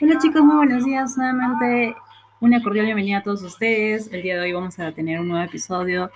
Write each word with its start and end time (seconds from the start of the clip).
Hola 0.00 0.18
chicos, 0.18 0.42
muy 0.42 0.56
buenos 0.56 0.84
días. 0.84 1.16
Nuevamente 1.18 1.94
una 2.40 2.62
cordial 2.62 2.86
bienvenida 2.86 3.18
a 3.18 3.22
todos 3.22 3.42
ustedes. 3.42 4.10
El 4.10 4.22
día 4.22 4.36
de 4.36 4.42
hoy 4.42 4.52
vamos 4.52 4.78
a 4.78 4.92
tener 4.92 5.20
un 5.20 5.28
nuevo 5.28 5.44
episodio 5.44 6.10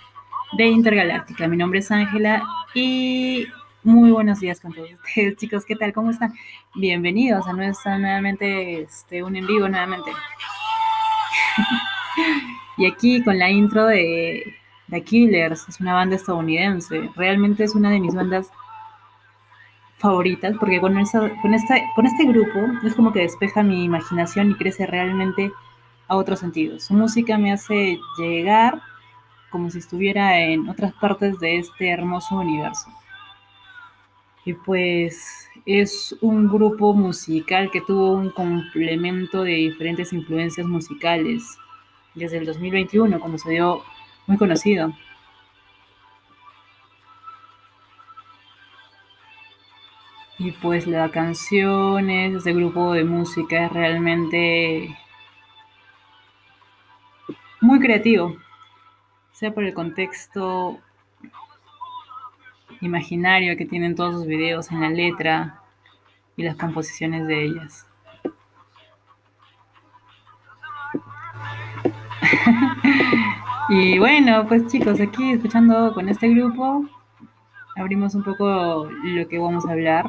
de 0.57 0.68
Intergaláctica. 0.68 1.49
Mi 1.49 1.59
nombre 1.59 1.81
es 1.81 1.91
Ángela 1.91 2.43
y 2.73 3.46
muy 3.82 4.11
buenos 4.11 4.41
días 4.41 4.59
con 4.61 4.73
todos 4.73 4.91
ustedes 4.91 5.36
chicos. 5.39 5.67
¿Qué 5.67 5.77
tal? 5.77 5.93
¿Cómo 5.93 6.11
están? 6.11 6.32
Bienvenidos 6.75 7.46
a 7.46 7.53
nuestra 7.53 7.98
nuevamente 7.98 8.80
este, 8.80 9.23
un 9.23 9.37
en 9.37 9.46
vivo 9.46 9.69
nuevamente. 9.69 10.12
y 12.79 12.87
aquí 12.87 13.23
con 13.23 13.39
la 13.39 13.51
intro 13.51 13.85
de 13.85 14.57
The 14.89 15.03
Killers, 15.03 15.68
es 15.68 15.79
una 15.79 15.93
banda 15.93 16.17
estadounidense. 16.17 17.11
Realmente 17.17 17.64
es 17.64 17.75
una 17.75 17.90
de 17.90 18.01
mis 18.01 18.14
bandas 18.14 18.51
favoritas, 20.00 20.57
porque 20.59 20.81
con, 20.81 20.96
esta, 20.99 21.31
con 21.95 22.07
este 22.07 22.25
grupo 22.25 22.59
es 22.85 22.95
como 22.95 23.13
que 23.13 23.21
despeja 23.21 23.63
mi 23.63 23.85
imaginación 23.85 24.50
y 24.50 24.54
crece 24.54 24.86
realmente 24.86 25.53
a 26.09 26.17
otros 26.17 26.40
sentidos. 26.40 26.85
Su 26.85 26.95
música 26.95 27.39
me 27.39 27.53
hace 27.53 28.00
llegar 28.18 28.81
como 29.50 29.71
si 29.71 29.79
estuviera 29.79 30.40
en 30.40 30.68
otras 30.68 30.93
partes 30.95 31.39
de 31.39 31.59
este 31.59 31.90
hermoso 31.90 32.36
universo. 32.36 32.89
Y 34.45 34.55
pues 34.55 35.48
es 35.67 36.17
un 36.23 36.48
grupo 36.48 36.95
musical 36.95 37.70
que 37.70 37.83
tuvo 37.83 38.12
un 38.12 38.31
complemento 38.31 39.42
de 39.42 39.53
diferentes 39.53 40.12
influencias 40.12 40.67
musicales 40.67 41.59
desde 42.14 42.39
el 42.39 42.47
2021, 42.47 43.20
cuando 43.20 43.39
se 43.39 43.51
dio 43.51 43.83
muy 44.27 44.39
conocido. 44.39 44.93
Y 50.41 50.53
pues 50.53 50.87
la 50.87 51.11
canción 51.11 52.09
es 52.09 52.35
ese 52.35 52.55
grupo 52.55 52.95
de 52.95 53.05
música 53.05 53.67
es 53.67 53.73
realmente 53.75 54.97
muy 57.61 57.79
creativo, 57.79 58.39
sea 59.33 59.53
por 59.53 59.65
el 59.65 59.75
contexto 59.75 60.79
imaginario 62.81 63.55
que 63.59 63.67
tienen 63.67 63.95
todos 63.95 64.15
sus 64.15 64.27
videos 64.27 64.71
en 64.71 64.81
la 64.81 64.89
letra 64.89 65.61
y 66.37 66.43
las 66.43 66.57
composiciones 66.57 67.27
de 67.27 67.45
ellas. 67.45 67.87
y 73.69 73.99
bueno, 73.99 74.47
pues 74.49 74.67
chicos, 74.69 74.99
aquí 75.03 75.33
escuchando 75.33 75.93
con 75.93 76.09
este 76.09 76.31
grupo, 76.31 76.87
abrimos 77.77 78.15
un 78.15 78.23
poco 78.23 78.89
lo 79.05 79.29
que 79.29 79.39
vamos 79.39 79.67
a 79.67 79.73
hablar 79.73 80.07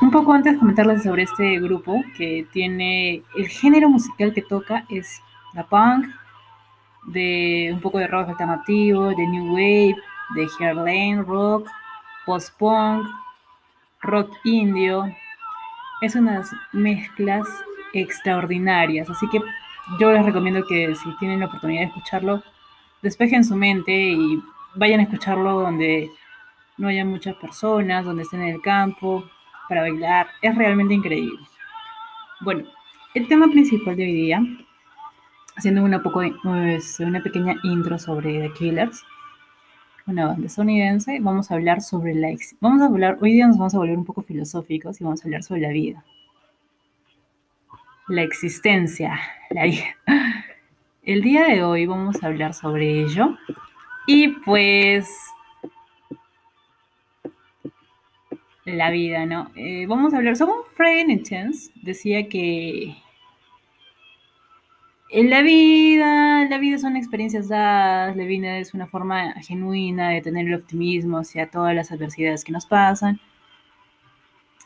un 0.00 0.10
poco 0.10 0.32
antes 0.32 0.58
comentarles 0.58 1.02
sobre 1.02 1.22
este 1.22 1.58
grupo 1.60 2.02
que 2.16 2.46
tiene 2.52 3.22
el 3.36 3.48
género 3.48 3.88
musical 3.88 4.32
que 4.32 4.42
toca 4.42 4.84
es 4.88 5.20
la 5.52 5.64
punk, 5.64 6.06
de 7.06 7.70
un 7.72 7.80
poco 7.80 7.98
de 7.98 8.06
rock 8.06 8.30
alternativo, 8.30 9.08
de 9.10 9.26
new 9.26 9.52
wave, 9.52 9.96
de 10.34 10.48
hairline 10.58 11.24
rock, 11.24 11.68
post-punk, 12.26 13.06
rock 14.00 14.30
indio. 14.44 15.04
Es 16.00 16.14
unas 16.14 16.50
mezclas 16.72 17.46
extraordinarias, 17.92 19.08
así 19.10 19.28
que 19.28 19.40
yo 20.00 20.12
les 20.12 20.24
recomiendo 20.24 20.64
que 20.66 20.94
si 20.94 21.16
tienen 21.18 21.40
la 21.40 21.46
oportunidad 21.46 21.82
de 21.82 21.86
escucharlo, 21.88 22.42
despejen 23.02 23.44
su 23.44 23.54
mente 23.54 23.92
y 23.92 24.42
vayan 24.74 25.00
a 25.00 25.04
escucharlo 25.04 25.60
donde 25.60 26.10
no 26.78 26.88
haya 26.88 27.04
muchas 27.04 27.36
personas, 27.36 28.04
donde 28.04 28.22
estén 28.22 28.42
en 28.42 28.54
el 28.54 28.62
campo, 28.62 29.24
para 29.68 29.82
bailar. 29.82 30.28
Es 30.42 30.54
realmente 30.54 30.94
increíble. 30.94 31.38
Bueno, 32.40 32.64
el 33.14 33.28
tema 33.28 33.48
principal 33.48 33.96
de 33.96 34.04
hoy 34.04 34.12
día, 34.12 34.42
haciendo 35.56 35.84
una, 35.84 36.02
poco, 36.02 36.22
pues, 36.42 36.98
una 37.00 37.22
pequeña 37.22 37.54
intro 37.62 37.98
sobre 37.98 38.40
The 38.40 38.52
Killers, 38.52 39.02
una 40.06 40.26
banda 40.26 40.46
estadounidense, 40.46 41.18
vamos 41.20 41.50
a 41.50 41.54
hablar 41.54 41.80
sobre 41.80 42.14
la... 42.14 42.28
Vamos 42.60 42.82
a 42.82 42.86
hablar, 42.86 43.18
hoy 43.20 43.32
día 43.32 43.46
nos 43.46 43.56
vamos 43.56 43.74
a 43.74 43.78
volver 43.78 43.96
un 43.96 44.04
poco 44.04 44.22
filosóficos 44.22 45.00
y 45.00 45.04
vamos 45.04 45.22
a 45.22 45.24
hablar 45.24 45.42
sobre 45.42 45.62
la 45.62 45.70
vida. 45.70 46.04
La 48.08 48.22
existencia, 48.22 49.18
la 49.50 49.64
vida. 49.64 49.96
El 51.02 51.22
día 51.22 51.44
de 51.44 51.62
hoy 51.62 51.86
vamos 51.86 52.22
a 52.22 52.26
hablar 52.26 52.52
sobre 52.52 53.02
ello. 53.02 53.36
Y 54.06 54.28
pues 54.28 55.08
la 58.64 58.90
vida, 58.90 59.26
¿no? 59.26 59.50
Eh, 59.56 59.86
vamos 59.86 60.14
a 60.14 60.18
hablar, 60.18 60.36
según 60.36 60.56
Fred 60.74 61.22
Chance, 61.22 61.70
decía 61.82 62.28
que 62.28 62.96
en 65.10 65.30
la 65.30 65.42
vida, 65.42 66.44
la 66.46 66.58
vida 66.58 66.78
son 66.78 66.96
experiencias 66.96 67.48
dadas, 67.48 68.16
la 68.16 68.24
vida 68.24 68.58
es 68.58 68.74
una 68.74 68.86
forma 68.86 69.34
genuina 69.42 70.10
de 70.10 70.22
tener 70.22 70.46
el 70.46 70.54
optimismo 70.54 71.18
hacia 71.18 71.50
todas 71.50 71.74
las 71.74 71.92
adversidades 71.92 72.42
que 72.42 72.52
nos 72.52 72.66
pasan. 72.66 73.20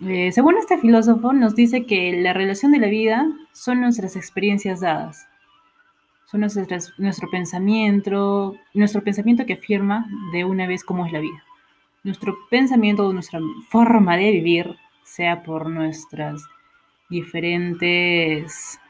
Eh, 0.00 0.30
según 0.32 0.56
este 0.56 0.78
filósofo, 0.78 1.32
nos 1.32 1.54
dice 1.56 1.84
que 1.84 2.22
la 2.22 2.32
relación 2.32 2.72
de 2.72 2.78
la 2.78 2.86
vida 2.86 3.26
son 3.52 3.80
nuestras 3.80 4.14
experiencias 4.16 4.80
dadas, 4.80 5.26
son 6.26 6.40
nuestro 6.40 7.30
pensamiento, 7.30 8.54
nuestro 8.74 9.02
pensamiento 9.02 9.44
que 9.44 9.54
afirma 9.54 10.06
de 10.32 10.44
una 10.44 10.66
vez 10.66 10.84
cómo 10.84 11.04
es 11.04 11.12
la 11.12 11.18
vida 11.20 11.47
nuestro 12.08 12.36
pensamiento, 12.50 13.12
nuestra 13.12 13.38
forma 13.68 14.16
de 14.16 14.32
vivir, 14.32 14.76
sea 15.04 15.42
por 15.42 15.68
nuestras 15.68 16.42
diferentes 17.08 18.80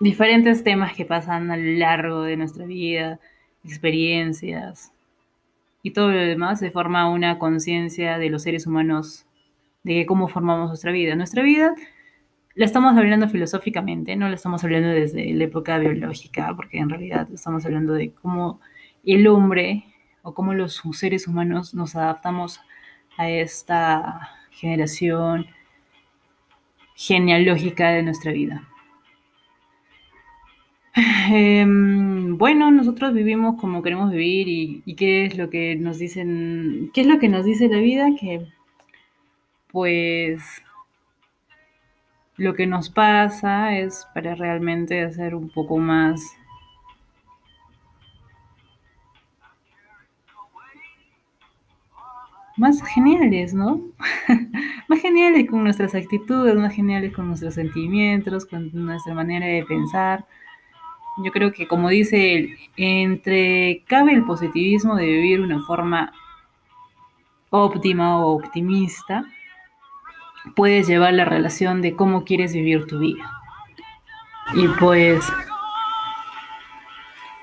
diferentes 0.00 0.64
temas 0.64 0.94
que 0.94 1.04
pasan 1.04 1.50
a 1.52 1.56
lo 1.56 1.78
largo 1.78 2.22
de 2.22 2.36
nuestra 2.36 2.66
vida, 2.66 3.20
experiencias 3.62 4.92
y 5.82 5.92
todo 5.92 6.10
lo 6.10 6.18
demás, 6.18 6.58
se 6.58 6.72
forma 6.72 7.08
una 7.08 7.38
conciencia 7.38 8.18
de 8.18 8.28
los 8.28 8.42
seres 8.42 8.66
humanos 8.66 9.26
de 9.84 10.04
cómo 10.06 10.26
formamos 10.26 10.68
nuestra 10.68 10.90
vida. 10.90 11.14
Nuestra 11.14 11.42
vida 11.42 11.74
la 12.54 12.64
estamos 12.64 12.96
hablando 12.96 13.28
filosóficamente, 13.28 14.16
no 14.16 14.28
la 14.28 14.34
estamos 14.34 14.64
hablando 14.64 14.88
desde 14.88 15.32
la 15.34 15.44
época 15.44 15.78
biológica, 15.78 16.52
porque 16.56 16.78
en 16.78 16.90
realidad 16.90 17.28
estamos 17.32 17.64
hablando 17.64 17.92
de 17.92 18.12
cómo 18.12 18.60
el 19.04 19.26
hombre 19.28 19.84
o 20.22 20.34
cómo 20.34 20.54
los 20.54 20.82
seres 20.92 21.26
humanos 21.26 21.74
nos 21.74 21.96
adaptamos 21.96 22.60
a 23.16 23.28
esta 23.28 24.30
generación 24.50 25.46
genealógica 26.94 27.90
de 27.90 28.02
nuestra 28.02 28.32
vida. 28.32 28.68
Em, 31.30 32.36
bueno, 32.36 32.70
nosotros 32.70 33.14
vivimos 33.14 33.58
como 33.60 33.82
queremos 33.82 34.10
vivir 34.10 34.48
y, 34.48 34.82
y, 34.84 34.94
qué 34.94 35.24
es 35.24 35.38
lo 35.38 35.48
que 35.48 35.76
nos 35.76 35.98
dicen, 35.98 36.90
qué 36.92 37.02
es 37.02 37.06
lo 37.06 37.18
que 37.18 37.28
nos 37.28 37.44
dice 37.44 37.68
la 37.68 37.78
vida, 37.78 38.08
que 38.20 38.46
pues 39.68 40.42
lo 42.36 42.54
que 42.54 42.66
nos 42.66 42.90
pasa 42.90 43.78
es 43.78 44.06
para 44.14 44.34
realmente 44.34 45.02
hacer 45.02 45.34
un 45.34 45.48
poco 45.48 45.78
más 45.78 46.20
más 52.56 52.82
geniales, 52.82 53.54
¿no? 53.54 53.80
más 54.88 55.00
geniales 55.00 55.48
con 55.48 55.64
nuestras 55.64 55.94
actitudes, 55.94 56.54
más 56.56 56.74
geniales 56.74 57.12
con 57.12 57.28
nuestros 57.28 57.54
sentimientos, 57.54 58.46
con 58.46 58.70
nuestra 58.72 59.14
manera 59.14 59.46
de 59.46 59.64
pensar. 59.64 60.26
Yo 61.24 61.30
creo 61.30 61.52
que, 61.52 61.66
como 61.66 61.88
dice 61.88 62.34
él, 62.34 62.58
entre 62.76 63.84
cabe 63.86 64.12
el 64.12 64.24
positivismo 64.24 64.96
de 64.96 65.06
vivir 65.06 65.40
una 65.40 65.60
forma 65.60 66.12
óptima 67.50 68.18
o 68.18 68.36
optimista, 68.36 69.24
puedes 70.56 70.86
llevar 70.86 71.12
la 71.14 71.24
relación 71.24 71.82
de 71.82 71.94
cómo 71.94 72.24
quieres 72.24 72.54
vivir 72.54 72.86
tu 72.86 72.98
vida. 72.98 73.30
Y 74.54 74.66
pues 74.68 75.30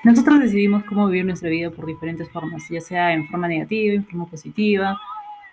nosotros 0.02 0.40
decidimos 0.40 0.84
cómo 0.84 1.06
vivir 1.06 1.26
nuestra 1.26 1.50
vida 1.50 1.70
por 1.70 1.86
diferentes 1.86 2.28
formas, 2.30 2.66
ya 2.70 2.80
sea 2.80 3.12
en 3.12 3.26
forma 3.28 3.48
negativa, 3.48 3.94
en 3.94 4.04
forma 4.04 4.26
positiva, 4.26 4.98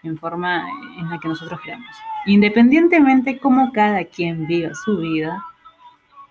en 0.03 0.17
forma 0.17 0.65
en 0.97 1.09
la 1.09 1.19
que 1.19 1.27
nosotros 1.27 1.59
queramos. 1.61 1.95
Independientemente 2.25 3.39
cómo 3.39 3.71
cada 3.71 4.05
quien 4.05 4.47
viva 4.47 4.73
su 4.73 4.97
vida, 4.97 5.43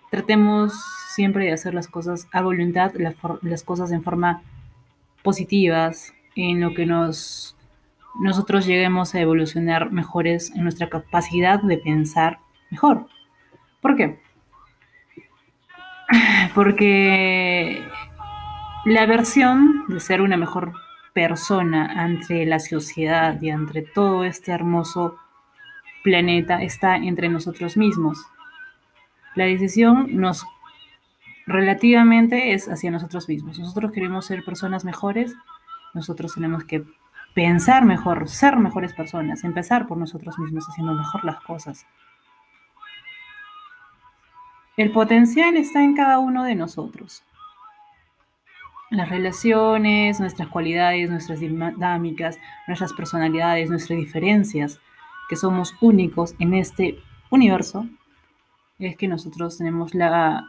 tratemos 0.09 0.73
siempre 1.13 1.45
de 1.45 1.53
hacer 1.53 1.73
las 1.73 1.87
cosas 1.87 2.27
a 2.31 2.41
voluntad, 2.41 2.93
las, 3.41 3.63
cosas 3.63 3.91
en 3.91 4.03
forma 4.03 4.41
positivas, 5.23 6.13
en 6.35 6.61
lo 6.61 6.73
que 6.73 6.85
nos 6.85 7.55
nosotros 8.19 8.65
lleguemos 8.65 9.13
a 9.13 9.19
evolucionar 9.19 9.91
mejores 9.91 10.51
en 10.55 10.63
nuestra 10.63 10.89
capacidad 10.89 11.61
de 11.61 11.77
pensar 11.77 12.39
mejor. 12.71 13.05
¿Por 13.79 13.95
qué? 13.95 14.19
Porque 16.55 17.83
la 18.87 19.05
versión 19.05 19.83
de 19.89 19.99
ser 19.99 20.21
una 20.21 20.37
mejor 20.37 20.71
persona 21.11 22.05
entre 22.05 22.45
la 22.45 22.57
sociedad 22.57 23.37
y 23.41 23.49
entre 23.49 23.81
todo 23.81 24.23
este 24.23 24.53
hermoso 24.53 25.17
planeta 26.05 26.61
está 26.61 26.95
entre 26.95 27.27
nosotros 27.27 27.75
mismos. 27.75 28.17
La 29.35 29.43
decisión 29.43 30.15
nos 30.15 30.45
relativamente 31.45 32.53
es 32.53 32.69
hacia 32.69 32.89
nosotros 32.89 33.27
mismos. 33.27 33.59
Nosotros 33.59 33.91
queremos 33.91 34.25
ser 34.25 34.45
personas 34.45 34.85
mejores, 34.85 35.35
nosotros 35.93 36.35
tenemos 36.35 36.63
que 36.63 36.85
pensar 37.35 37.83
mejor, 37.83 38.29
ser 38.29 38.55
mejores 38.55 38.93
personas, 38.93 39.43
empezar 39.43 39.85
por 39.85 39.97
nosotros 39.97 40.39
mismos 40.39 40.65
haciendo 40.69 40.93
mejor 40.93 41.25
las 41.25 41.41
cosas. 41.41 41.85
El 44.77 44.91
potencial 44.91 45.57
está 45.57 45.83
en 45.83 45.93
cada 45.93 46.19
uno 46.19 46.45
de 46.45 46.55
nosotros. 46.55 47.26
Las 48.89 49.09
relaciones, 49.09 50.19
nuestras 50.19 50.47
cualidades, 50.47 51.09
nuestras 51.09 51.39
dinámicas, 51.39 52.39
nuestras 52.67 52.93
personalidades, 52.93 53.69
nuestras 53.69 53.99
diferencias, 53.99 54.79
que 55.29 55.35
somos 55.35 55.75
únicos 55.81 56.35
en 56.39 56.53
este 56.53 56.99
universo, 57.29 57.85
es 58.79 58.95
que 58.95 59.07
nosotros 59.07 59.57
tenemos 59.57 59.93
la, 59.93 60.45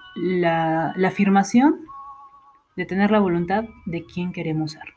afirmación 1.04 1.80
de 2.76 2.84
tener 2.84 3.10
la 3.10 3.18
voluntad 3.18 3.64
de 3.86 4.04
quién 4.04 4.32
queremos 4.32 4.72
ser. 4.72 4.94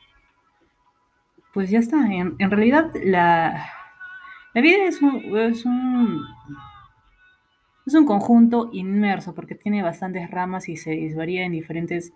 Pues 1.54 1.70
ya 1.70 1.80
está, 1.80 1.98
en, 2.06 2.38
realidad 2.38 2.92
la, 3.04 3.70
la 4.54 4.62
vida 4.62 4.86
es 4.86 5.02
un, 5.02 5.38
es 5.38 5.66
un, 5.66 6.22
es 7.86 7.94
un 7.94 8.06
conjunto 8.06 8.70
inmerso 8.72 9.34
porque 9.34 9.56
tiene 9.56 9.82
bastantes 9.82 10.30
ramas 10.30 10.70
y 10.70 10.78
se 10.78 11.14
varía 11.16 11.44
en 11.44 11.54
diferentes 11.54 12.14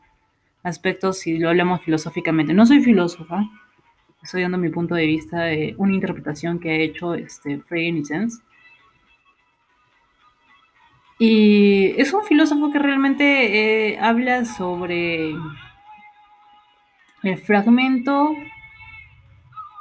aspectos 0.66 1.20
si 1.20 1.38
lo 1.38 1.50
hablamos 1.50 1.82
filosóficamente. 1.82 2.54
No 2.54 2.66
soy 2.66 2.82
filósofa, 2.82 3.50
estoy 4.22 4.42
dando 4.42 4.58
mi 4.58 4.70
punto 4.70 4.96
de 4.96 5.06
vista 5.06 5.44
de 5.44 5.76
una 5.78 5.94
interpretación 5.94 6.60
que 6.60 6.72
ha 6.72 6.76
hecho 6.76 7.14
este, 7.14 7.60
Frey 7.60 7.92
Nissen 7.92 8.30
y 11.18 11.94
es 11.98 12.12
un 12.12 12.26
filósofo 12.26 12.72
que 12.72 12.80
realmente 12.80 13.94
eh, 13.94 14.00
habla 14.00 14.44
sobre 14.44 15.30
el 17.24 17.38
fragmento 17.38 18.36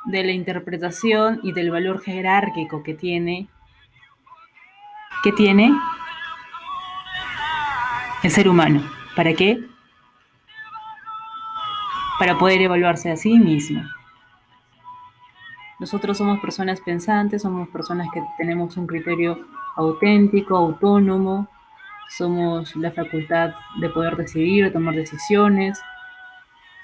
de 0.04 0.22
la 0.22 0.32
interpretación 0.32 1.40
y 1.42 1.52
del 1.52 1.70
valor 1.70 2.02
jerárquico 2.02 2.84
que 2.84 2.94
tiene, 2.94 3.48
que 5.24 5.32
tiene 5.32 5.72
el 8.22 8.30
ser 8.30 8.48
humano. 8.48 8.82
¿Para 9.16 9.34
qué? 9.34 9.73
Para 12.18 12.38
poder 12.38 12.62
evaluarse 12.62 13.10
a 13.10 13.16
sí 13.16 13.38
mismo. 13.38 13.82
Nosotros 15.80 16.18
somos 16.18 16.40
personas 16.40 16.80
pensantes, 16.80 17.42
somos 17.42 17.68
personas 17.68 18.08
que 18.14 18.22
tenemos 18.38 18.76
un 18.76 18.86
criterio 18.86 19.46
auténtico, 19.76 20.56
autónomo, 20.56 21.48
somos 22.08 22.76
la 22.76 22.92
facultad 22.92 23.54
de 23.80 23.90
poder 23.90 24.16
decidir, 24.16 24.64
de 24.64 24.70
tomar 24.70 24.94
decisiones, 24.94 25.80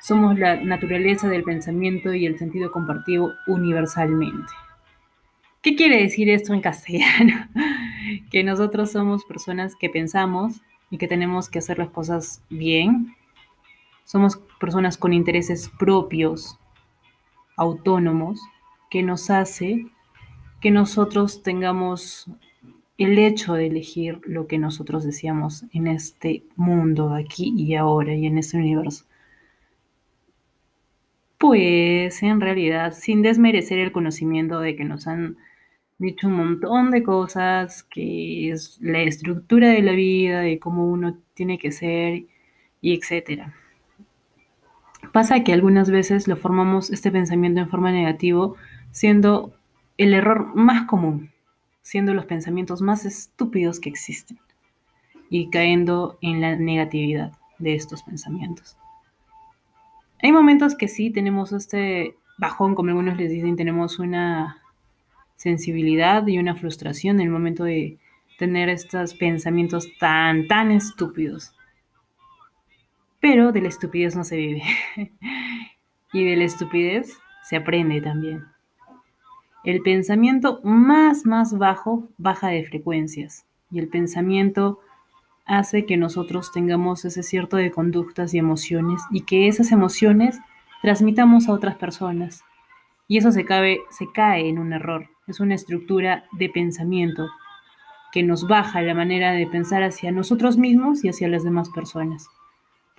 somos 0.01 0.39
la 0.39 0.57
naturaleza 0.57 1.29
del 1.29 1.45
pensamiento 1.45 2.13
y 2.13 2.27
el 2.27 2.39
sentido 2.39 2.73
compartido 2.73 3.35
universalmente. 3.47 4.53
¿Qué 5.63 5.77
quiere 5.77 6.03
decir 6.03 6.31
esto 6.31 6.55
en 6.55 6.63
castellano? 6.63 7.49
que 8.31 8.43
nosotros 8.43 8.93
somos 8.93 9.25
personas 9.25 9.77
que 9.77 9.91
pensamos 9.91 10.63
y 10.91 10.97
que 10.97 11.07
tenemos 11.07 11.51
que 11.51 11.59
hacer 11.59 11.79
las 11.79 11.91
cosas 11.91 12.43
bien. 12.49 13.15
Somos 14.11 14.39
personas 14.59 14.99
con 14.99 15.13
intereses 15.13 15.71
propios, 15.79 16.59
autónomos, 17.57 18.41
que 18.91 19.05
nos 19.05 19.31
hace 19.31 19.87
que 20.61 20.73
nosotros 20.73 21.45
tengamos 21.45 22.29
el 22.99 23.21
hecho 23.21 23.55
de 23.55 23.69
elegir 23.69 24.21
lo 24.25 24.49
que 24.49 24.59
nosotros 24.59 25.05
decíamos 25.05 25.65
en 25.73 25.87
este 25.87 26.43
mundo, 26.57 27.15
aquí 27.15 27.55
y 27.57 27.77
ahora, 27.77 28.13
y 28.13 28.27
en 28.27 28.39
este 28.39 28.57
universo. 28.57 29.05
Pues 31.39 32.21
en 32.25 32.41
realidad, 32.41 32.93
sin 32.93 33.23
desmerecer 33.23 33.79
el 33.79 33.93
conocimiento 33.93 34.59
de 34.59 34.75
que 34.75 34.85
nos 34.85 35.07
han 35.07 35.37
dicho 35.99 36.27
un 36.27 36.35
montón 36.35 36.91
de 36.91 37.05
cosas, 37.05 37.85
que 37.85 38.51
es 38.51 38.77
la 38.81 39.03
estructura 39.03 39.69
de 39.69 39.83
la 39.83 39.93
vida, 39.93 40.41
de 40.41 40.59
cómo 40.59 40.91
uno 40.91 41.17
tiene 41.35 41.59
que 41.59 41.71
ser, 41.71 42.25
y 42.81 42.95
etcétera. 42.97 43.55
Pasa 45.13 45.43
que 45.43 45.53
algunas 45.53 45.91
veces 45.91 46.29
lo 46.29 46.37
formamos 46.37 46.91
este 46.91 47.11
pensamiento 47.11 47.61
en 47.61 47.69
forma 47.69 47.91
negativa, 47.91 48.53
siendo 48.91 49.53
el 49.97 50.15
error 50.15 50.55
más 50.55 50.87
común 50.87 51.31
siendo 51.91 52.15
los 52.15 52.27
pensamientos 52.27 52.83
más 52.83 53.05
estúpidos 53.05 53.81
que 53.81 53.89
existen 53.89 54.39
y 55.29 55.51
cayendo 55.51 56.19
en 56.21 56.41
la 56.41 56.55
negatividad 56.55 57.33
de 57.59 57.75
estos 57.75 58.05
pensamientos. 58.05 58.77
Hay 60.23 60.33
momentos 60.33 60.77
que 60.77 60.87
sí 60.87 61.11
tenemos 61.11 61.53
este 61.53 62.17
bajón, 62.39 62.77
como 62.77 62.91
algunos 62.91 63.17
les 63.17 63.31
dicen, 63.31 63.57
tenemos 63.57 63.99
una 63.99 64.63
sensibilidad 65.37 66.25
y 66.29 66.39
una 66.39 66.55
frustración 66.55 67.17
en 67.17 67.27
el 67.27 67.33
momento 67.33 67.65
de 67.65 67.99
tener 68.39 68.69
estos 68.69 69.15
pensamientos 69.15 69.89
tan, 69.99 70.47
tan 70.47 70.71
estúpidos. 70.71 71.55
Pero 73.21 73.53
de 73.53 73.61
la 73.61 73.69
estupidez 73.69 74.17
no 74.17 74.25
se 74.25 74.37
vive. 74.37 74.63
y 76.13 76.25
de 76.25 76.37
la 76.37 76.45
estupidez 76.45 77.19
se 77.45 77.57
aprende 77.57 78.01
también. 78.01 78.47
El 79.63 79.83
pensamiento 79.83 80.61
más, 80.65 81.27
más 81.27 81.57
bajo 81.59 82.09
baja 82.17 82.49
de 82.49 82.65
frecuencias 82.65 83.45
y 83.71 83.79
el 83.79 83.89
pensamiento 83.89 84.81
hace 85.45 85.85
que 85.85 85.97
nosotros 85.97 86.51
tengamos 86.53 87.05
ese 87.05 87.23
cierto 87.23 87.57
de 87.57 87.71
conductas 87.71 88.33
y 88.33 88.39
emociones 88.39 89.03
y 89.11 89.23
que 89.23 89.49
esas 89.49 89.73
emociones 89.73 90.39
transmitamos 90.81 91.49
a 91.49 91.53
otras 91.53 91.77
personas. 91.77 92.43
Y 93.07 93.19
eso 93.19 93.33
se, 93.33 93.45
cabe, 93.45 93.81
se 93.91 94.11
cae 94.13 94.49
en 94.49 94.59
un 94.59 94.73
error. 94.73 95.09
Es 95.27 95.41
una 95.41 95.57
estructura 95.57 96.25
de 96.33 96.49
pensamiento 96.49 97.29
que 98.13 98.23
nos 98.23 98.49
baja 98.49 98.81
la 98.83 98.95
manera 98.95 99.33
de 99.33 99.47
pensar 99.47 99.83
hacia 99.83 100.11
nosotros 100.11 100.57
mismos 100.57 101.05
y 101.05 101.09
hacia 101.09 101.29
las 101.29 101.45
demás 101.45 101.69
personas. 101.71 102.29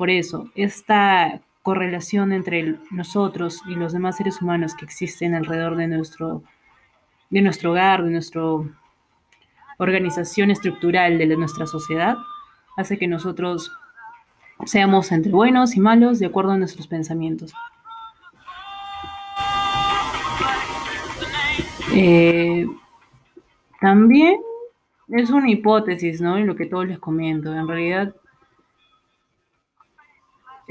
Por 0.02 0.10
eso, 0.10 0.50
esta 0.56 1.42
correlación 1.62 2.34
entre 2.34 2.80
nosotros 2.90 3.62
y 3.68 3.76
los 3.76 3.94
demás 3.94 4.18
seres 4.18 4.42
humanos 4.42 4.74
que 4.74 4.84
existen 4.84 5.36
alrededor 5.36 5.76
de 5.76 5.86
nuestro, 5.86 6.42
de 7.30 7.42
nuestro 7.44 7.70
hogar, 7.70 8.04
de 8.04 8.10
nuestra 8.10 8.42
organización 9.78 10.50
estructural 10.50 11.20
de 11.20 11.38
nuestra 11.38 11.68
sociedad, 11.68 12.18
hace 12.78 12.98
que 12.98 13.08
nosotros 13.08 13.72
seamos 14.66 15.12
entre 15.12 15.32
buenos 15.32 15.76
y 15.76 15.80
malos 15.80 16.18
de 16.18 16.26
acuerdo 16.26 16.54
a 16.54 16.58
nuestros 16.58 16.88
pensamientos. 16.88 17.54
Eh, 21.94 22.66
también 23.80 24.42
es 25.10 25.30
una 25.30 25.52
hipótesis, 25.52 26.22
¿no? 26.22 26.40
Y 26.40 26.44
lo 26.44 26.56
que 26.56 26.66
todos 26.66 26.88
les 26.88 26.98
comento. 26.98 27.54
En 27.54 27.68
realidad, 27.68 28.16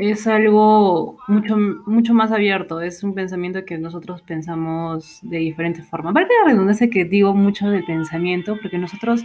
es 0.00 0.26
algo 0.26 1.18
mucho, 1.28 1.58
mucho 1.58 2.14
más 2.14 2.32
abierto, 2.32 2.80
es 2.80 3.02
un 3.02 3.14
pensamiento 3.14 3.66
que 3.66 3.76
nosotros 3.76 4.22
pensamos 4.22 5.18
de 5.20 5.36
diferentes 5.36 5.86
formas. 5.86 6.12
Aparte 6.12 6.32
la 6.42 6.52
redundancia 6.52 6.88
que 6.88 7.04
digo 7.04 7.34
mucho 7.34 7.68
del 7.68 7.84
pensamiento, 7.84 8.56
porque 8.62 8.78
nosotros 8.78 9.22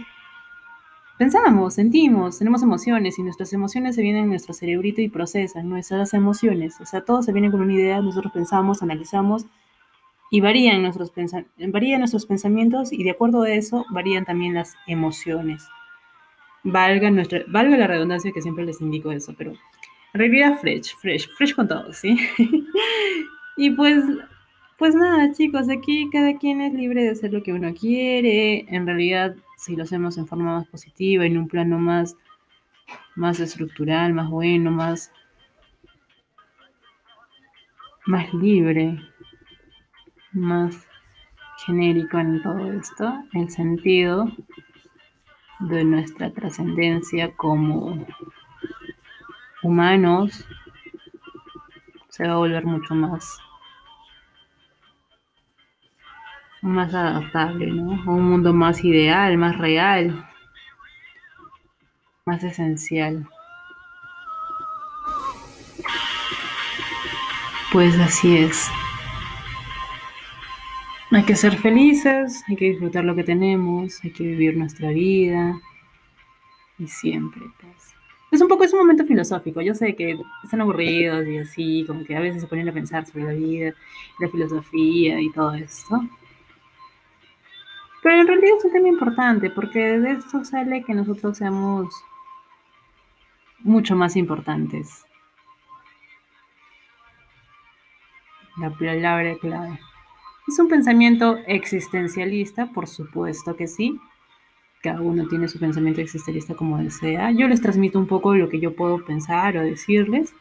pensamos, 1.16 1.72
sentimos, 1.72 2.38
tenemos 2.38 2.62
emociones 2.62 3.18
y 3.18 3.22
nuestras 3.22 3.54
emociones 3.54 3.94
se 3.94 4.02
vienen 4.02 4.24
en 4.24 4.28
nuestro 4.28 4.52
cerebrito 4.52 5.00
y 5.00 5.08
procesan 5.08 5.66
nuestras 5.70 6.12
emociones. 6.12 6.78
O 6.82 6.84
sea, 6.84 7.00
todo 7.00 7.22
se 7.22 7.32
viene 7.32 7.50
con 7.50 7.62
una 7.62 7.72
idea, 7.72 8.02
nosotros 8.02 8.34
pensamos, 8.34 8.82
analizamos 8.82 9.46
y 10.30 10.42
varían 10.42 10.82
nuestros, 10.82 11.10
varían 11.68 12.00
nuestros 12.00 12.26
pensamientos 12.26 12.92
y 12.92 13.02
de 13.02 13.12
acuerdo 13.12 13.44
a 13.44 13.50
eso 13.50 13.86
varían 13.88 14.26
también 14.26 14.52
las 14.52 14.74
emociones. 14.86 15.66
Valga, 16.64 17.10
nuestra, 17.10 17.44
valga 17.48 17.78
la 17.78 17.86
redundancia 17.86 18.30
que 18.30 18.42
siempre 18.42 18.66
les 18.66 18.82
indico 18.82 19.10
eso, 19.10 19.34
pero 19.38 19.54
realidad 20.14 20.58
fresh, 20.60 20.94
fresh, 20.96 21.28
fresh 21.36 21.54
con 21.54 21.68
todo, 21.68 21.92
¿sí? 21.92 22.18
y 23.56 23.70
pues, 23.70 24.04
pues 24.78 24.94
nada, 24.94 25.32
chicos, 25.32 25.68
aquí 25.68 26.08
cada 26.10 26.36
quien 26.38 26.60
es 26.60 26.74
libre 26.74 27.02
de 27.02 27.10
hacer 27.10 27.32
lo 27.32 27.42
que 27.42 27.52
uno 27.52 27.72
quiere. 27.74 28.66
En 28.68 28.86
realidad, 28.86 29.36
si 29.56 29.76
lo 29.76 29.84
hacemos 29.84 30.18
en 30.18 30.26
forma 30.26 30.56
más 30.56 30.66
positiva, 30.68 31.24
en 31.24 31.38
un 31.38 31.48
plano 31.48 31.78
más, 31.78 32.16
más 33.14 33.40
estructural, 33.40 34.12
más 34.12 34.30
bueno, 34.30 34.70
más, 34.70 35.12
más 38.06 38.32
libre, 38.34 38.98
más 40.32 40.86
genérico 41.64 42.18
en 42.18 42.42
todo 42.42 42.72
esto, 42.72 43.12
el 43.32 43.50
sentido 43.50 44.30
de 45.60 45.84
nuestra 45.84 46.30
trascendencia 46.30 47.34
como 47.36 48.06
humanos 49.66 50.44
se 52.08 52.26
va 52.26 52.34
a 52.34 52.36
volver 52.38 52.64
mucho 52.64 52.94
más 52.94 53.38
más 56.62 56.92
adaptable, 56.94 57.66
¿no? 57.66 57.92
A 58.02 58.14
un 58.14 58.24
mundo 58.28 58.52
más 58.52 58.82
ideal, 58.84 59.36
más 59.38 59.56
real, 59.58 60.26
más 62.24 62.42
esencial. 62.42 63.28
Pues 67.72 67.98
así 68.00 68.36
es. 68.36 68.68
Hay 71.12 71.22
que 71.22 71.36
ser 71.36 71.56
felices, 71.56 72.42
hay 72.48 72.56
que 72.56 72.70
disfrutar 72.70 73.04
lo 73.04 73.14
que 73.14 73.22
tenemos, 73.22 74.02
hay 74.02 74.10
que 74.10 74.24
vivir 74.24 74.56
nuestra 74.56 74.90
vida 74.90 75.60
y 76.78 76.88
siempre, 76.88 77.42
pues. 77.60 77.85
Es 78.36 78.42
un 78.42 78.48
poco, 78.48 78.64
es 78.64 78.72
un 78.74 78.80
momento 78.80 79.06
filosófico. 79.06 79.62
Yo 79.62 79.74
sé 79.74 79.96
que 79.96 80.18
están 80.44 80.60
aburridos 80.60 81.26
y 81.26 81.38
así, 81.38 81.84
como 81.86 82.04
que 82.04 82.14
a 82.14 82.20
veces 82.20 82.42
se 82.42 82.46
ponen 82.46 82.68
a 82.68 82.72
pensar 82.72 83.06
sobre 83.06 83.24
la 83.24 83.32
vida, 83.32 83.72
la 84.20 84.28
filosofía 84.28 85.18
y 85.22 85.32
todo 85.32 85.54
esto. 85.54 86.02
Pero 88.02 88.20
en 88.20 88.26
realidad 88.26 88.58
es 88.58 88.64
un 88.66 88.72
tema 88.72 88.88
importante 88.88 89.48
porque 89.48 89.78
de 89.78 90.10
esto 90.10 90.44
sale 90.44 90.84
que 90.84 90.92
nosotros 90.92 91.38
seamos 91.38 91.88
mucho 93.60 93.96
más 93.96 94.16
importantes. 94.16 95.06
La 98.58 98.68
palabra 98.68 99.34
clave. 99.40 99.80
Es 100.46 100.58
un 100.58 100.68
pensamiento 100.68 101.38
existencialista, 101.46 102.66
por 102.66 102.86
supuesto 102.86 103.56
que 103.56 103.66
sí. 103.66 103.98
Cada 104.82 105.00
uno 105.00 105.26
tiene 105.28 105.48
su 105.48 105.58
pensamiento 105.58 106.00
existencialista 106.00 106.54
como 106.54 106.78
desea. 106.78 107.30
Yo 107.32 107.48
les 107.48 107.60
transmito 107.60 107.98
un 107.98 108.06
poco 108.06 108.34
lo 108.34 108.48
que 108.48 108.60
yo 108.60 108.74
puedo 108.74 109.04
pensar 109.04 109.56
o 109.56 109.62
decirles 109.62 110.34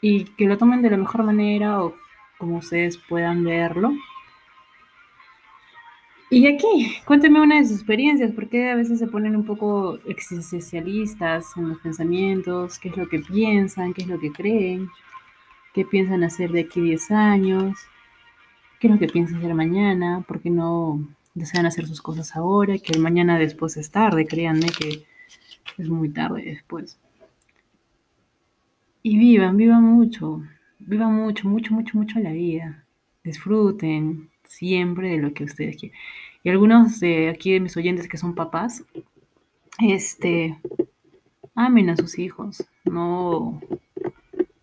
y 0.00 0.24
que 0.24 0.46
lo 0.46 0.58
tomen 0.58 0.82
de 0.82 0.90
la 0.90 0.96
mejor 0.96 1.24
manera 1.24 1.82
o 1.82 1.94
como 2.38 2.58
ustedes 2.58 2.98
puedan 2.98 3.44
verlo. 3.44 3.92
Y 6.28 6.48
aquí, 6.48 6.96
cuénteme 7.04 7.40
una 7.40 7.56
de 7.56 7.66
sus 7.66 7.76
experiencias, 7.76 8.32
porque 8.32 8.70
a 8.70 8.74
veces 8.74 8.98
se 8.98 9.06
ponen 9.06 9.36
un 9.36 9.44
poco 9.44 9.98
existencialistas 10.06 11.56
en 11.56 11.68
los 11.68 11.78
pensamientos, 11.78 12.80
qué 12.80 12.88
es 12.88 12.96
lo 12.96 13.08
que 13.08 13.20
piensan, 13.20 13.94
qué 13.94 14.02
es 14.02 14.08
lo 14.08 14.18
que 14.18 14.32
creen, 14.32 14.88
qué 15.72 15.84
piensan 15.84 16.24
hacer 16.24 16.50
de 16.50 16.62
aquí 16.62 16.80
10 16.80 17.12
años, 17.12 17.78
qué 18.80 18.88
es 18.88 18.92
lo 18.94 18.98
que 18.98 19.06
piensan 19.06 19.38
hacer 19.38 19.54
mañana, 19.54 20.24
por 20.26 20.40
qué 20.40 20.50
no 20.50 21.00
desean 21.36 21.66
hacer 21.66 21.86
sus 21.86 22.02
cosas 22.02 22.34
ahora, 22.34 22.78
que 22.78 22.98
mañana 22.98 23.38
después 23.38 23.76
es 23.76 23.90
tarde, 23.90 24.26
créanme 24.26 24.68
que 24.70 25.04
es 25.78 25.88
muy 25.88 26.08
tarde 26.08 26.42
después. 26.42 26.98
Y 29.02 29.18
vivan, 29.18 29.56
vivan 29.56 29.82
mucho, 29.84 30.42
vivan 30.78 31.14
mucho, 31.14 31.48
mucho, 31.48 31.74
mucho, 31.74 31.98
mucho 31.98 32.18
la 32.18 32.32
vida. 32.32 32.84
Disfruten, 33.22 34.30
siempre 34.44 35.10
de 35.10 35.18
lo 35.18 35.34
que 35.34 35.44
ustedes 35.44 35.76
quieren. 35.76 35.96
Y 36.42 36.48
algunos 36.48 37.00
de 37.00 37.28
aquí 37.28 37.52
de 37.52 37.60
mis 37.60 37.76
oyentes 37.76 38.08
que 38.08 38.16
son 38.16 38.34
papás, 38.34 38.84
este, 39.78 40.58
amen 41.54 41.90
a 41.90 41.96
sus 41.96 42.18
hijos, 42.18 42.64
no, 42.84 43.60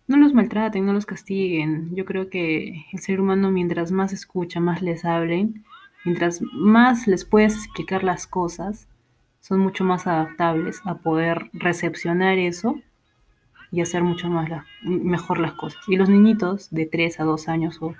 no 0.08 0.16
los 0.16 0.34
maltraten, 0.34 0.84
no 0.84 0.92
los 0.92 1.06
castiguen. 1.06 1.94
Yo 1.94 2.04
creo 2.04 2.28
que 2.30 2.84
el 2.92 2.98
ser 2.98 3.20
humano 3.20 3.52
mientras 3.52 3.92
más 3.92 4.12
escucha, 4.12 4.58
más 4.58 4.82
les 4.82 5.04
hablen, 5.04 5.64
mientras 6.04 6.40
más 6.52 7.06
les 7.06 7.24
puedes 7.24 7.54
explicar 7.56 8.04
las 8.04 8.26
cosas, 8.26 8.88
son 9.40 9.60
mucho 9.60 9.84
más 9.84 10.06
adaptables 10.06 10.80
a 10.84 10.96
poder 10.96 11.50
recepcionar 11.52 12.38
eso 12.38 12.80
y 13.70 13.80
hacer 13.80 14.02
mucho 14.02 14.30
más 14.30 14.48
mejor 14.82 15.38
las 15.38 15.52
cosas. 15.52 15.80
Y 15.88 15.96
los 15.96 16.08
niñitos 16.08 16.70
de 16.70 16.86
3 16.86 17.20
a 17.20 17.24
2 17.24 17.48
años 17.48 17.78
o 17.80 17.94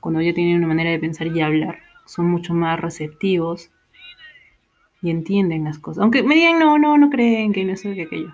cuando 0.00 0.20
ya 0.20 0.34
tienen 0.34 0.58
una 0.58 0.66
manera 0.66 0.90
de 0.90 0.98
pensar 0.98 1.28
y 1.28 1.40
hablar, 1.40 1.78
son 2.04 2.30
mucho 2.30 2.52
más 2.52 2.78
receptivos 2.78 3.70
y 5.00 5.10
entienden 5.10 5.64
las 5.64 5.78
cosas. 5.78 6.02
Aunque 6.02 6.22
me 6.22 6.34
digan, 6.34 6.58
no, 6.58 6.78
no, 6.78 6.98
no 6.98 7.08
creen 7.08 7.52
que 7.52 7.64
no 7.64 7.72
eso 7.72 7.94
que 7.94 8.02
aquello. 8.02 8.32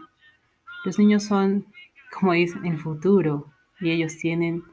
Los 0.85 0.99
niños 0.99 1.25
son, 1.25 1.67
como 2.13 2.33
dicen, 2.33 2.65
el 2.67 2.79
futuro 2.79 3.53
y 3.81 3.91
ellos 3.91 4.17
tienen 4.17 4.65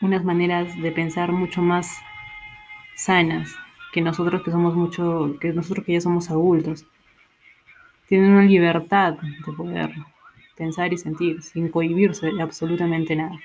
unas 0.00 0.24
maneras 0.24 0.76
de 0.80 0.90
pensar 0.90 1.30
mucho 1.30 1.62
más 1.62 1.98
sanas 3.02 3.56
que 3.92 4.00
nosotros 4.00 4.42
que 4.42 4.50
somos 4.50 4.74
mucho, 4.74 5.36
que 5.40 5.52
nosotros 5.52 5.84
que 5.84 5.92
ya 5.94 6.00
somos 6.00 6.30
adultos. 6.30 6.86
Tienen 8.08 8.32
una 8.32 8.42
libertad 8.44 9.14
de 9.14 9.52
poder 9.52 9.92
pensar 10.56 10.92
y 10.92 10.98
sentir 10.98 11.42
sin 11.42 11.68
cohibirse 11.68 12.30
de 12.32 12.42
absolutamente 12.42 13.16
nada. 13.16 13.38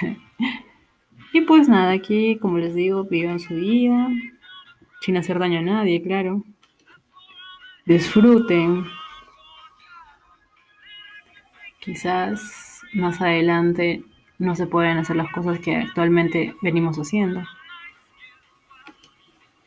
y 1.32 1.40
pues 1.42 1.68
nada, 1.68 1.92
aquí 1.92 2.38
como 2.38 2.58
les 2.58 2.74
digo, 2.74 3.04
vivan 3.04 3.40
su 3.40 3.54
vida, 3.54 4.08
sin 5.00 5.16
hacer 5.16 5.38
daño 5.38 5.58
a 5.58 5.62
nadie, 5.62 6.02
claro. 6.02 6.44
Disfruten. 7.84 8.86
Quizás 11.80 12.82
más 12.94 13.20
adelante 13.20 14.04
no 14.38 14.54
se 14.54 14.66
pueden 14.66 14.98
hacer 14.98 15.16
las 15.16 15.30
cosas 15.30 15.60
que 15.60 15.76
actualmente 15.76 16.54
venimos 16.62 16.98
haciendo. 16.98 17.42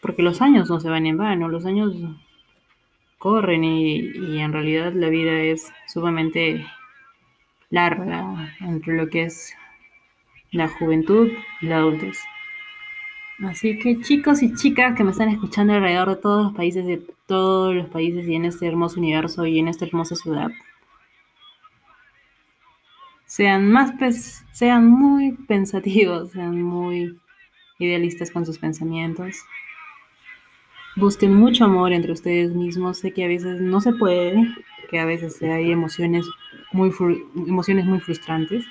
Porque 0.02 0.22
los 0.22 0.42
años 0.42 0.70
no 0.70 0.80
se 0.80 0.90
van 0.90 1.06
en 1.06 1.18
vano, 1.18 1.48
los 1.48 1.66
años 1.66 1.96
corren 3.18 3.64
y, 3.64 4.40
en 4.40 4.54
realidad 4.54 4.94
la 4.94 5.10
vida 5.10 5.32
es 5.40 5.74
sumamente 5.88 6.66
larga 7.70 8.56
entre 8.60 8.96
lo 8.96 9.10
que 9.10 9.24
es 9.24 9.56
la 10.52 10.68
juventud 10.68 11.32
y 11.62 11.66
la 11.66 11.78
adultez. 11.78 12.20
Así 13.44 13.80
que 13.80 14.00
chicos 14.00 14.44
y 14.44 14.54
chicas 14.54 14.96
que 14.96 15.04
me 15.04 15.12
están 15.12 15.30
escuchando 15.30 15.74
alrededor 15.74 16.10
de 16.10 16.22
todos 16.22 16.46
los 16.46 16.54
países, 16.54 16.86
de 16.86 17.02
todos 17.26 17.76
los 17.76 17.88
países 17.88 18.28
y 18.28 18.36
en 18.36 18.46
este 18.46 18.68
hermoso 18.68 19.00
universo 19.00 19.46
y 19.46 19.60
en 19.60 19.68
esta 19.68 19.86
hermosa 19.86 20.16
ciudad, 20.16 20.52
sean 23.36 23.70
más 23.70 23.94
sean 24.52 24.88
muy 24.90 25.34
pensativos, 25.48 26.32
sean 26.34 26.62
muy 26.62 27.18
idealistas 27.80 28.32
con 28.32 28.46
sus 28.46 28.58
pensamientos. 28.58 29.36
Busquen 30.96 31.34
mucho 31.34 31.66
amor 31.66 31.92
entre 31.92 32.14
ustedes 32.14 32.54
mismos. 32.54 33.00
Sé 33.00 33.12
que 33.12 33.26
a 33.26 33.28
veces 33.28 33.60
no 33.60 33.82
se 33.82 33.92
puede, 33.92 34.48
que 34.90 35.00
a 35.00 35.06
veces 35.06 35.42
hay 35.42 35.72
emociones 35.72 36.26
muy 36.72 36.92
emociones 37.36 37.86
muy 37.86 38.00
frustrantes 38.00 38.66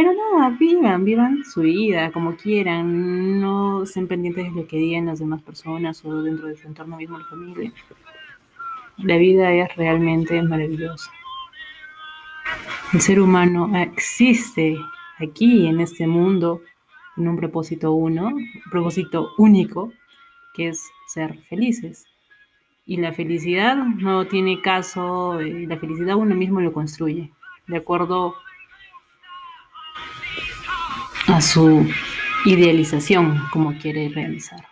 pero 0.00 0.14
nada, 0.14 0.56
vivan, 0.58 1.04
vivan 1.04 1.44
su 1.44 1.60
vida 1.60 2.10
como 2.10 2.34
quieran, 2.34 3.38
no 3.38 3.82
estén 3.82 4.08
pendientes 4.08 4.44
de 4.46 4.62
lo 4.62 4.66
que 4.66 4.78
digan 4.78 5.04
las 5.04 5.18
demás 5.18 5.42
personas 5.42 6.02
o 6.06 6.22
dentro 6.22 6.46
de 6.46 6.56
su 6.56 6.66
entorno 6.68 6.96
mismo, 6.96 7.18
la 7.18 7.26
familia. 7.26 7.70
La 8.96 9.18
vida 9.18 9.52
es 9.52 9.76
realmente 9.76 10.40
maravillosa. 10.42 11.10
El 12.92 13.00
ser 13.00 13.20
humano 13.20 13.70
existe 13.76 14.76
aquí 15.18 15.68
en 15.68 15.78
este 15.78 16.08
mundo 16.08 16.60
en 17.16 17.28
un 17.28 17.36
propósito 17.36 17.92
uno, 17.92 18.26
un 18.26 18.70
propósito 18.70 19.30
único, 19.38 19.92
que 20.54 20.70
es 20.70 20.90
ser 21.06 21.38
felices. 21.42 22.04
Y 22.86 22.96
la 22.96 23.12
felicidad 23.12 23.76
no 23.76 24.26
tiene 24.26 24.60
caso, 24.60 25.38
eh, 25.40 25.66
la 25.68 25.76
felicidad 25.76 26.16
uno 26.16 26.34
mismo 26.34 26.60
lo 26.60 26.72
construye, 26.72 27.30
de 27.68 27.76
acuerdo 27.76 28.34
a 31.28 31.40
su 31.40 31.88
idealización 32.44 33.40
como 33.52 33.78
quiere 33.78 34.08
realizar. 34.08 34.66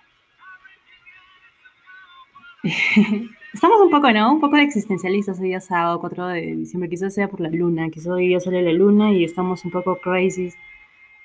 Estamos 3.53 3.81
un 3.81 3.91
poco, 3.91 4.11
¿no? 4.13 4.33
Un 4.33 4.41
poco 4.41 4.57
de 4.57 4.63
existencialistas 4.63 5.41
hoy 5.41 5.49
día 5.49 5.61
sábado, 5.61 5.99
4 6.01 6.27
de 6.29 6.57
diciembre, 6.57 6.91
quizás 6.91 7.15
sea 7.15 7.29
por 7.29 7.41
la 7.41 7.49
luna, 7.49 7.89
quizás 7.89 8.09
hoy 8.09 8.29
día 8.29 8.41
sale 8.41 8.63
la 8.63 8.73
luna 8.73 9.11
y 9.13 9.25
estamos 9.25 9.65
un 9.65 9.71
poco 9.71 9.99
crazy 10.01 10.53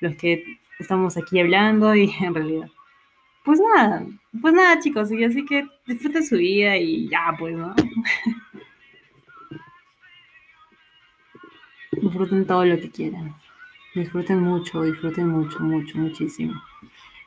los 0.00 0.16
que 0.16 0.42
estamos 0.78 1.16
aquí 1.18 1.38
hablando 1.40 1.94
y 1.94 2.10
en 2.20 2.34
realidad. 2.34 2.68
Pues 3.44 3.60
nada, 3.60 4.06
pues 4.40 4.54
nada 4.54 4.80
chicos, 4.80 5.12
y 5.12 5.22
así 5.22 5.44
que 5.44 5.68
disfruten 5.86 6.24
su 6.24 6.36
vida 6.36 6.78
y 6.78 7.10
ya 7.10 7.34
pues, 7.38 7.54
¿no? 7.54 7.74
disfruten 11.92 12.46
todo 12.46 12.64
lo 12.64 12.80
que 12.80 12.90
quieran. 12.90 13.34
Disfruten 13.94 14.40
mucho, 14.40 14.82
disfruten 14.82 15.28
mucho, 15.28 15.60
mucho, 15.60 15.98
muchísimo. 15.98 16.54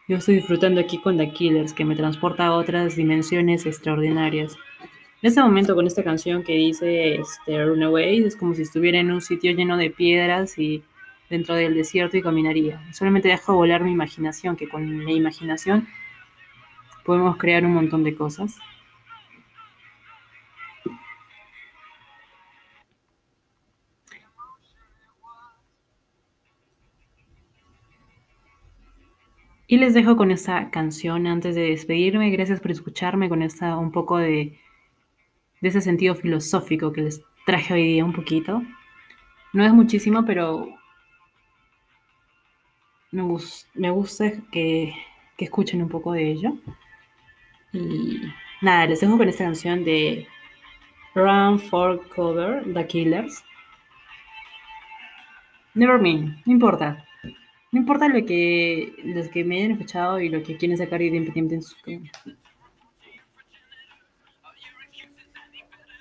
Yo 0.09 0.15
estoy 0.15 0.35
disfrutando 0.35 0.79
aquí 0.79 0.99
con 0.99 1.17
The 1.17 1.33
Killers, 1.33 1.73
que 1.73 1.83
me 1.83 1.93
transporta 1.93 2.45
a 2.45 2.53
otras 2.53 2.95
dimensiones 2.95 3.65
extraordinarias. 3.65 4.55
En 5.21 5.27
este 5.27 5.41
momento, 5.41 5.75
con 5.75 5.85
esta 5.85 6.01
canción 6.01 6.43
que 6.43 6.53
dice 6.53 7.15
este, 7.15 7.65
Runaway, 7.65 8.23
es 8.23 8.37
como 8.37 8.53
si 8.53 8.61
estuviera 8.61 8.99
en 8.99 9.11
un 9.11 9.19
sitio 9.19 9.51
lleno 9.51 9.75
de 9.75 9.89
piedras 9.89 10.57
y 10.57 10.81
dentro 11.29 11.55
del 11.55 11.73
desierto 11.73 12.15
y 12.15 12.21
caminaría. 12.21 12.81
Solamente 12.93 13.27
dejo 13.27 13.55
volar 13.55 13.83
mi 13.83 13.91
imaginación, 13.91 14.55
que 14.55 14.69
con 14.69 15.03
la 15.03 15.11
imaginación 15.11 15.89
podemos 17.03 17.35
crear 17.35 17.65
un 17.65 17.73
montón 17.73 18.05
de 18.05 18.15
cosas. 18.15 18.55
Y 29.69 29.77
les 29.77 29.93
dejo 29.93 30.15
con 30.15 30.31
esta 30.31 30.69
canción 30.71 31.27
antes 31.27 31.53
de 31.53 31.69
despedirme. 31.69 32.29
Gracias 32.29 32.61
por 32.61 32.71
escucharme 32.71 33.27
con 33.27 33.41
esta 33.41 33.77
un 33.77 33.91
poco 33.91 34.17
de, 34.17 34.57
ese 35.61 35.81
sentido 35.81 36.15
filosófico 36.15 36.93
que 36.93 37.01
les 37.01 37.21
traje 37.45 37.73
hoy 37.73 37.83
día 37.83 38.05
un 38.05 38.13
poquito. 38.13 38.63
No 39.51 39.65
es 39.65 39.73
muchísimo, 39.73 40.23
pero 40.25 40.69
me, 43.11 43.89
gusta 43.91 44.31
que, 44.51 44.93
que 45.37 45.45
escuchen 45.45 45.81
un 45.81 45.89
poco 45.89 46.13
de 46.13 46.31
ello. 46.31 46.53
Y 47.73 48.21
nada, 48.61 48.87
les 48.87 49.01
dejo 49.01 49.17
con 49.17 49.27
esta 49.27 49.43
canción 49.43 49.83
de 49.83 50.27
Run 51.13 51.59
for 51.59 52.07
Cover, 52.15 52.63
The 52.73 52.87
Killers. 52.87 53.43
Never 55.73 55.99
mind, 55.99 56.37
no 56.45 56.53
importa. 56.53 57.06
No 57.71 57.79
importa 57.79 58.07
lo 58.07 58.25
que 58.25 58.93
los 59.03 59.27
que 59.27 59.43
me 59.43 59.57
hayan 59.57 59.71
escuchado 59.71 60.19
y 60.19 60.29
lo 60.29 60.41
que 60.43 60.57
quieren 60.57 60.77
sacar 60.77 61.01
independiente 61.01 61.55
en 61.55 61.61
su 61.61 61.75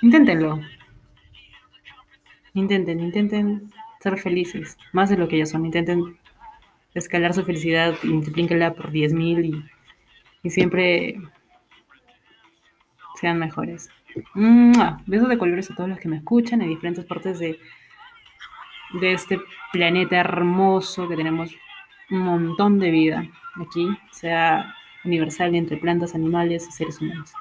Inténtenlo. 0.03 0.61
Intenten, 2.55 3.01
intenten 3.01 3.71
ser 4.01 4.19
felices, 4.19 4.79
más 4.93 5.11
de 5.11 5.17
lo 5.17 5.27
que 5.29 5.39
ya 5.39 5.47
son. 5.47 5.67
Intenten 5.67 6.17
escalar 6.95 7.35
su 7.35 7.45
felicidad 7.45 7.95
y 8.03 8.09
multiplíquenla 8.09 8.75
por 8.75 8.93
10.000 8.93 9.45
y, 9.45 9.65
y 10.43 10.51
siempre 10.51 11.17
sean 13.21 13.39
mejores. 13.39 13.91
Besos 15.07 15.29
de 15.29 15.39
colores 15.39 15.71
a 15.71 15.75
todos 15.75 15.91
los 15.91 15.99
que 15.99 16.09
me 16.09 16.17
escuchan 16.17 16.63
en 16.63 16.69
diferentes 16.69 17.05
partes 17.05 17.39
de, 17.39 17.59
de 18.95 19.13
este 19.13 19.41
planeta 19.73 20.17
hermoso 20.17 21.09
que 21.09 21.17
tenemos 21.17 21.51
un 22.11 22.21
montón 22.21 22.79
de 22.79 22.91
vida 22.91 23.27
aquí, 23.61 23.89
sea 24.13 24.75
universal 25.05 25.55
entre 25.55 25.77
plantas, 25.77 26.15
animales 26.15 26.67
y 26.69 26.73
seres 26.73 27.01
humanos. 27.01 27.33